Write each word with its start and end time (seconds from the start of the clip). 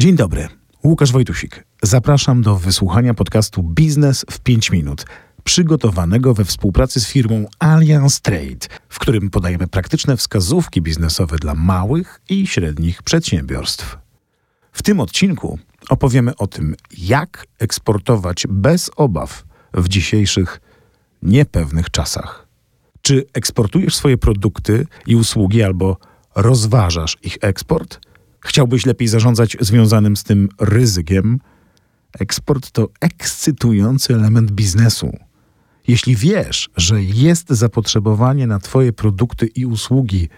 Dzień 0.00 0.16
dobry, 0.16 0.48
Łukasz 0.84 1.12
Wojtusik. 1.12 1.64
Zapraszam 1.82 2.42
do 2.42 2.56
wysłuchania 2.56 3.14
podcastu 3.14 3.62
Biznes 3.62 4.24
w 4.30 4.40
5 4.40 4.70
minut, 4.70 5.04
przygotowanego 5.44 6.34
we 6.34 6.44
współpracy 6.44 7.00
z 7.00 7.08
firmą 7.08 7.46
Allianz 7.58 8.20
Trade, 8.20 8.66
w 8.88 8.98
którym 8.98 9.30
podajemy 9.30 9.66
praktyczne 9.66 10.16
wskazówki 10.16 10.82
biznesowe 10.82 11.36
dla 11.36 11.54
małych 11.54 12.20
i 12.28 12.46
średnich 12.46 13.02
przedsiębiorstw. 13.02 13.98
W 14.72 14.82
tym 14.82 15.00
odcinku 15.00 15.58
opowiemy 15.88 16.36
o 16.36 16.46
tym, 16.46 16.76
jak 16.98 17.46
eksportować 17.58 18.46
bez 18.48 18.90
obaw 18.96 19.44
w 19.74 19.88
dzisiejszych 19.88 20.60
niepewnych 21.22 21.90
czasach. 21.90 22.48
Czy 23.02 23.24
eksportujesz 23.32 23.94
swoje 23.94 24.18
produkty 24.18 24.86
i 25.06 25.16
usługi 25.16 25.62
albo 25.62 25.96
rozważasz 26.34 27.16
ich 27.22 27.38
eksport? 27.40 28.09
Chciałbyś 28.40 28.86
lepiej 28.86 29.08
zarządzać 29.08 29.56
związanym 29.60 30.16
z 30.16 30.24
tym 30.24 30.48
ryzykiem? 30.60 31.38
Eksport 32.20 32.70
to 32.70 32.88
ekscytujący 33.00 34.14
element 34.14 34.50
biznesu. 34.50 35.16
Jeśli 35.88 36.16
wiesz, 36.16 36.70
że 36.76 37.02
jest 37.02 37.48
zapotrzebowanie 37.48 38.46
na 38.46 38.58
Twoje 38.58 38.92
produkty 38.92 39.46
i 39.46 39.66
usługi 39.66 40.28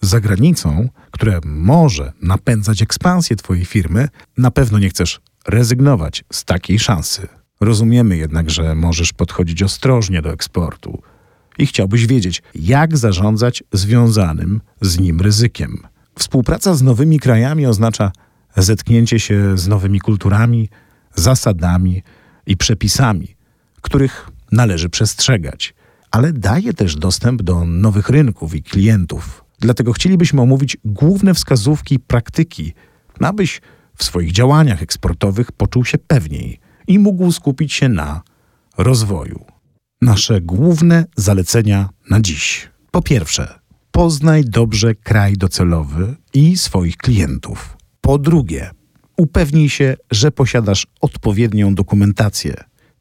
za 0.00 0.20
granicą, 0.20 0.88
które 1.10 1.40
może 1.44 2.12
napędzać 2.22 2.82
ekspansję 2.82 3.36
Twojej 3.36 3.64
firmy, 3.64 4.08
na 4.38 4.50
pewno 4.50 4.78
nie 4.78 4.88
chcesz 4.88 5.20
rezygnować 5.46 6.24
z 6.32 6.44
takiej 6.44 6.78
szansy. 6.78 7.28
Rozumiemy 7.60 8.16
jednak, 8.16 8.50
że 8.50 8.74
możesz 8.74 9.12
podchodzić 9.12 9.62
ostrożnie 9.62 10.22
do 10.22 10.32
eksportu 10.32 11.02
i 11.58 11.66
chciałbyś 11.66 12.06
wiedzieć, 12.06 12.42
jak 12.54 12.96
zarządzać 12.96 13.62
związanym 13.72 14.60
z 14.80 14.98
nim 14.98 15.20
ryzykiem. 15.20 15.86
Współpraca 16.18 16.74
z 16.74 16.82
nowymi 16.82 17.20
krajami 17.20 17.66
oznacza 17.66 18.12
zetknięcie 18.56 19.20
się 19.20 19.58
z 19.58 19.68
nowymi 19.68 20.00
kulturami, 20.00 20.68
zasadami 21.14 22.02
i 22.46 22.56
przepisami, 22.56 23.36
których 23.80 24.28
należy 24.52 24.88
przestrzegać, 24.88 25.74
ale 26.10 26.32
daje 26.32 26.74
też 26.74 26.96
dostęp 26.96 27.42
do 27.42 27.64
nowych 27.64 28.08
rynków 28.08 28.54
i 28.54 28.62
klientów. 28.62 29.44
Dlatego 29.60 29.92
chcielibyśmy 29.92 30.40
omówić 30.40 30.76
główne 30.84 31.34
wskazówki 31.34 31.94
i 31.94 31.98
praktyki, 31.98 32.74
abyś 33.20 33.60
w 33.96 34.04
swoich 34.04 34.32
działaniach 34.32 34.82
eksportowych 34.82 35.52
poczuł 35.52 35.84
się 35.84 35.98
pewniej 35.98 36.60
i 36.86 36.98
mógł 36.98 37.32
skupić 37.32 37.72
się 37.72 37.88
na 37.88 38.22
rozwoju. 38.78 39.44
Nasze 40.02 40.40
główne 40.40 41.04
zalecenia 41.16 41.88
na 42.10 42.20
dziś. 42.20 42.70
Po 42.90 43.02
pierwsze, 43.02 43.58
poznaj 43.96 44.44
dobrze 44.44 44.94
kraj 44.94 45.36
docelowy 45.36 46.14
i 46.34 46.56
swoich 46.56 46.96
klientów. 46.96 47.76
Po 48.00 48.18
drugie, 48.18 48.70
upewnij 49.16 49.68
się, 49.68 49.96
że 50.10 50.30
posiadasz 50.30 50.86
odpowiednią 51.00 51.74
dokumentację. 51.74 52.54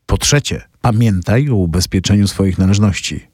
Po 0.06 0.18
trzecie, 0.18 0.62
pamiętaj 0.82 1.50
o 1.50 1.56
ubezpieczeniu 1.56 2.28
swoich 2.28 2.58
należności. 2.58 3.28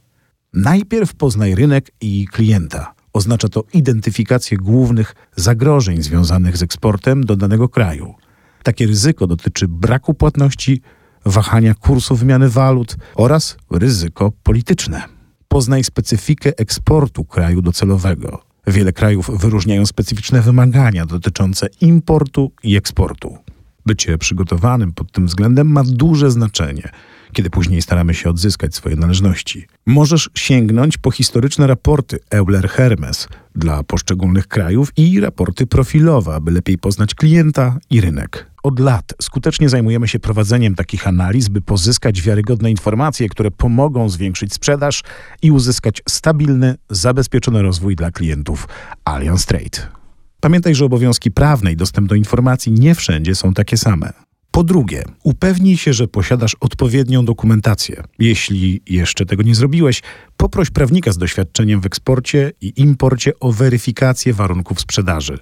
Najpierw 0.53 1.13
poznaj 1.13 1.55
rynek 1.55 1.91
i 2.01 2.27
klienta. 2.31 2.93
Oznacza 3.13 3.49
to 3.49 3.63
identyfikację 3.73 4.57
głównych 4.57 5.15
zagrożeń 5.35 6.03
związanych 6.03 6.57
z 6.57 6.63
eksportem 6.63 7.23
do 7.23 7.35
danego 7.35 7.69
kraju. 7.69 8.15
Takie 8.63 8.87
ryzyko 8.87 9.27
dotyczy 9.27 9.67
braku 9.67 10.13
płatności, 10.13 10.81
wahania 11.25 11.73
kursu 11.73 12.15
wymiany 12.15 12.49
walut 12.49 12.95
oraz 13.15 13.57
ryzyko 13.71 14.31
polityczne. 14.43 15.20
Poznaj 15.51 15.83
specyfikę 15.83 16.57
eksportu 16.57 17.25
kraju 17.25 17.61
docelowego. 17.61 18.43
Wiele 18.67 18.93
krajów 18.93 19.29
wyróżniają 19.39 19.85
specyficzne 19.85 20.41
wymagania 20.41 21.05
dotyczące 21.05 21.67
importu 21.81 22.51
i 22.63 22.77
eksportu. 22.77 23.37
Bycie 23.85 24.17
przygotowanym 24.17 24.93
pod 24.93 25.11
tym 25.11 25.27
względem 25.27 25.67
ma 25.67 25.83
duże 25.83 26.31
znaczenie, 26.31 26.89
kiedy 27.33 27.49
później 27.49 27.81
staramy 27.81 28.13
się 28.13 28.29
odzyskać 28.29 28.75
swoje 28.75 28.95
należności. 28.95 29.67
Możesz 29.85 30.29
sięgnąć 30.35 30.97
po 30.97 31.11
historyczne 31.11 31.67
raporty 31.67 32.19
Euler-Hermes 32.29 33.27
dla 33.55 33.83
poszczególnych 33.83 34.47
krajów 34.47 34.91
i 34.97 35.19
raporty 35.19 35.67
profilowe, 35.67 36.35
aby 36.35 36.51
lepiej 36.51 36.77
poznać 36.77 37.15
klienta 37.15 37.77
i 37.89 38.01
rynek. 38.01 38.51
Od 38.63 38.79
lat 38.79 39.13
skutecznie 39.21 39.69
zajmujemy 39.69 40.07
się 40.07 40.19
prowadzeniem 40.19 40.75
takich 40.75 41.07
analiz, 41.07 41.49
by 41.49 41.61
pozyskać 41.61 42.21
wiarygodne 42.21 42.71
informacje, 42.71 43.29
które 43.29 43.51
pomogą 43.51 44.09
zwiększyć 44.09 44.53
sprzedaż 44.53 45.03
i 45.41 45.51
uzyskać 45.51 46.01
stabilny, 46.09 46.75
zabezpieczony 46.89 47.61
rozwój 47.61 47.95
dla 47.95 48.11
klientów 48.11 48.67
Allianz 49.05 49.45
Trade. 49.45 50.00
Pamiętaj, 50.41 50.75
że 50.75 50.85
obowiązki 50.85 51.31
prawne 51.31 51.71
i 51.71 51.75
dostęp 51.75 52.09
do 52.09 52.15
informacji 52.15 52.71
nie 52.71 52.95
wszędzie 52.95 53.35
są 53.35 53.53
takie 53.53 53.77
same. 53.77 54.13
Po 54.51 54.63
drugie, 54.63 55.03
upewnij 55.23 55.77
się, 55.77 55.93
że 55.93 56.07
posiadasz 56.07 56.55
odpowiednią 56.59 57.25
dokumentację. 57.25 58.03
Jeśli 58.19 58.81
jeszcze 58.89 59.25
tego 59.25 59.43
nie 59.43 59.55
zrobiłeś, 59.55 60.01
poproś 60.37 60.69
prawnika 60.69 61.11
z 61.11 61.17
doświadczeniem 61.17 61.81
w 61.81 61.85
eksporcie 61.85 62.51
i 62.61 62.73
imporcie 62.75 63.39
o 63.39 63.51
weryfikację 63.51 64.33
warunków 64.33 64.81
sprzedaży. 64.81 65.39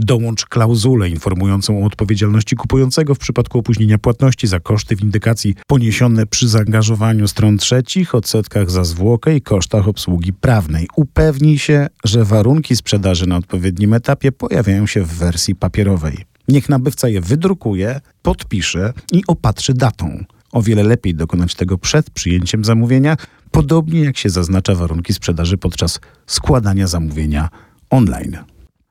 Dołącz 0.00 0.46
klauzulę 0.46 1.08
informującą 1.08 1.82
o 1.82 1.86
odpowiedzialności 1.86 2.56
kupującego 2.56 3.14
w 3.14 3.18
przypadku 3.18 3.58
opóźnienia 3.58 3.98
płatności 3.98 4.46
za 4.46 4.60
koszty 4.60 4.96
windykacji 4.96 5.54
poniesione 5.66 6.26
przy 6.26 6.48
zaangażowaniu 6.48 7.28
stron 7.28 7.58
trzecich, 7.58 8.14
odsetkach 8.14 8.70
za 8.70 8.84
zwłokę 8.84 9.36
i 9.36 9.42
kosztach 9.42 9.88
obsługi 9.88 10.32
prawnej. 10.32 10.88
Upewnij 10.96 11.58
się, 11.58 11.86
że 12.04 12.24
warunki 12.24 12.76
sprzedaży 12.76 13.26
na 13.26 13.36
odpowiednim 13.36 13.94
etapie 13.94 14.32
pojawiają 14.32 14.86
się 14.86 15.02
w 15.02 15.14
wersji 15.14 15.54
papierowej. 15.54 16.16
Niech 16.48 16.68
nabywca 16.68 17.08
je 17.08 17.20
wydrukuje, 17.20 18.00
podpisze 18.22 18.92
i 19.12 19.22
opatrzy 19.26 19.74
datą. 19.74 20.24
O 20.52 20.62
wiele 20.62 20.82
lepiej 20.82 21.14
dokonać 21.14 21.54
tego 21.54 21.78
przed 21.78 22.10
przyjęciem 22.10 22.64
zamówienia, 22.64 23.16
podobnie 23.50 24.00
jak 24.00 24.16
się 24.16 24.30
zaznacza 24.30 24.74
warunki 24.74 25.14
sprzedaży 25.14 25.58
podczas 25.58 26.00
składania 26.26 26.86
zamówienia 26.86 27.48
online. 27.90 28.38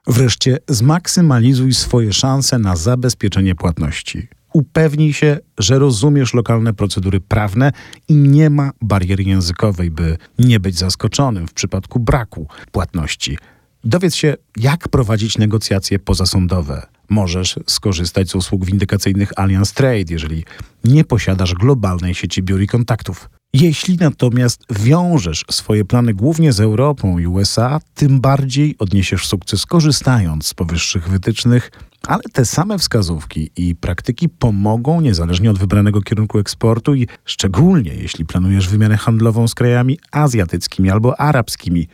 Wreszcie 0.07 0.57
zmaksymalizuj 0.67 1.73
swoje 1.73 2.13
szanse 2.13 2.59
na 2.59 2.75
zabezpieczenie 2.75 3.55
płatności. 3.55 4.27
Upewnij 4.53 5.13
się, 5.13 5.39
że 5.57 5.79
rozumiesz 5.79 6.33
lokalne 6.33 6.73
procedury 6.73 7.19
prawne 7.19 7.71
i 8.07 8.15
nie 8.15 8.49
ma 8.49 8.71
bariery 8.81 9.23
językowej, 9.23 9.91
by 9.91 10.17
nie 10.39 10.59
być 10.59 10.77
zaskoczonym 10.77 11.47
w 11.47 11.53
przypadku 11.53 11.99
braku 11.99 12.47
płatności. 12.71 13.37
Dowiedz 13.83 14.15
się, 14.15 14.35
jak 14.57 14.87
prowadzić 14.87 15.37
negocjacje 15.37 15.99
pozasądowe. 15.99 16.87
Możesz 17.09 17.59
skorzystać 17.67 18.29
z 18.29 18.35
usług 18.35 18.65
windykacyjnych 18.65 19.31
Allianz 19.35 19.73
Trade, 19.73 20.05
jeżeli 20.09 20.45
nie 20.83 21.03
posiadasz 21.03 21.53
globalnej 21.53 22.15
sieci 22.15 22.43
biur 22.43 22.61
i 22.61 22.67
kontaktów. 22.67 23.29
Jeśli 23.53 23.97
natomiast 23.97 24.63
wiążesz 24.69 25.45
swoje 25.51 25.85
plany 25.85 26.13
głównie 26.13 26.53
z 26.53 26.59
Europą 26.59 27.17
i 27.17 27.27
USA, 27.27 27.79
tym 27.93 28.21
bardziej 28.21 28.75
odniesiesz 28.79 29.27
sukces 29.27 29.65
korzystając 29.65 30.47
z 30.47 30.53
powyższych 30.53 31.09
wytycznych, 31.09 31.71
ale 32.07 32.21
te 32.33 32.45
same 32.45 32.79
wskazówki 32.79 33.49
i 33.57 33.75
praktyki 33.75 34.29
pomogą 34.29 35.01
niezależnie 35.01 35.51
od 35.51 35.59
wybranego 35.59 36.01
kierunku 36.01 36.39
eksportu 36.39 36.95
i 36.95 37.07
szczególnie 37.25 37.93
jeśli 37.93 38.25
planujesz 38.25 38.69
wymianę 38.69 38.97
handlową 38.97 39.47
z 39.47 39.55
krajami 39.55 39.99
azjatyckimi 40.11 40.89
albo 40.89 41.19
arabskimi, 41.19 41.87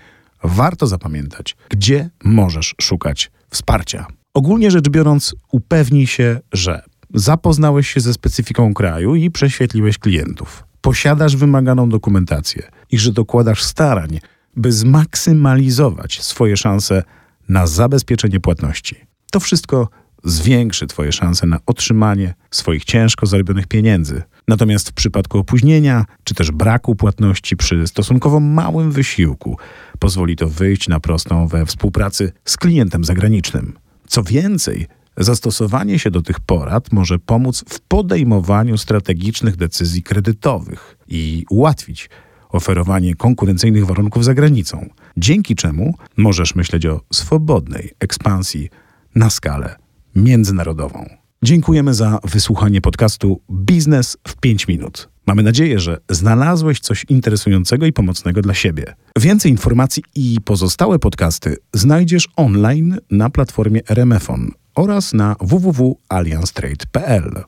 warto 0.44 0.88
zapamiętać, 0.88 1.56
gdzie 1.70 2.10
możesz 2.24 2.76
szukać 2.82 3.32
wsparcia. 3.50 4.08
Ogólnie 4.34 4.72
rzecz 4.72 4.90
biorąc, 4.90 5.36
upewnij 5.52 6.08
się, 6.08 6.40
że 6.52 6.82
zapoznałeś 7.14 7.88
się 7.88 8.00
ze 8.00 8.14
specyfiką 8.14 8.74
kraju 8.74 9.16
i 9.16 9.32
prześwietliłeś 9.32 9.98
klientów 9.98 10.73
posiadasz 10.84 11.36
wymaganą 11.36 11.90
dokumentację 11.90 12.64
i 12.92 12.98
że 12.98 13.12
dokładasz 13.12 13.64
starań, 13.64 14.20
by 14.56 14.72
zmaksymalizować 14.72 16.22
swoje 16.22 16.58
szanse 16.58 17.04
na 17.50 17.68
zabezpieczenie 17.68 18.40
płatności. 18.40 18.96
To 19.32 19.40
wszystko 19.40 19.90
zwiększy 20.24 20.88
Twoje 20.88 21.12
szanse 21.12 21.48
na 21.48 21.60
otrzymanie 21.66 22.34
swoich 22.52 22.86
ciężko 22.86 23.26
zarobionych 23.26 23.68
pieniędzy. 23.68 24.22
Natomiast 24.48 24.90
w 24.90 24.94
przypadku 24.94 25.38
opóźnienia 25.38 26.06
czy 26.24 26.34
też 26.36 26.52
braku 26.52 26.96
płatności 26.96 27.58
przy 27.58 27.88
stosunkowo 27.88 28.40
małym 28.40 28.92
wysiłku, 28.92 29.58
pozwoli 30.00 30.36
to 30.36 30.50
wyjść 30.50 30.88
na 30.88 31.00
prostą 31.00 31.48
we 31.48 31.66
współpracy 31.66 32.32
z 32.46 32.58
klientem 32.58 33.04
zagranicznym. 33.04 33.74
Co 34.08 34.24
więcej, 34.24 34.88
Zastosowanie 35.18 36.00
się 36.00 36.12
do 36.12 36.22
tych 36.22 36.40
porad 36.40 36.92
może 36.92 37.20
pomóc 37.20 37.64
w 37.70 37.80
podejmowaniu 37.80 38.78
strategicznych 38.78 39.56
decyzji 39.56 40.04
kredytowych 40.04 40.98
i 41.08 41.46
ułatwić 41.50 42.10
oferowanie 42.50 43.16
konkurencyjnych 43.16 43.86
warunków 43.86 44.26
za 44.26 44.34
granicą, 44.34 44.90
dzięki 45.18 45.56
czemu 45.56 45.96
możesz 46.18 46.56
myśleć 46.56 46.86
o 46.86 47.02
swobodnej 47.14 47.92
ekspansji 48.00 48.70
na 49.16 49.30
skalę 49.30 49.76
międzynarodową. 50.16 51.10
Dziękujemy 51.44 51.94
za 51.94 52.20
wysłuchanie 52.24 52.82
podcastu 52.82 53.42
Biznes 53.52 54.18
w 54.28 54.36
5 54.36 54.68
minut. 54.68 55.10
Mamy 55.28 55.44
nadzieję, 55.44 55.80
że 55.80 55.98
znalazłeś 56.10 56.80
coś 56.80 57.06
interesującego 57.10 57.86
i 57.86 57.94
pomocnego 57.94 58.42
dla 58.42 58.54
siebie. 58.54 58.96
Więcej 59.20 59.52
informacji 59.52 60.04
i 60.16 60.38
pozostałe 60.46 61.00
podcasty 61.00 61.58
znajdziesz 61.74 62.28
online 62.36 62.98
na 63.12 63.30
platformie 63.30 63.82
RMFON 63.90 64.52
oraz 64.76 65.14
na 65.14 65.36
www.allianstrade.pl. 65.40 67.44